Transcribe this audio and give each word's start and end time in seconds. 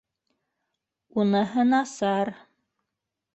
—Уныһы 1.23 1.67
насар. 1.73 2.33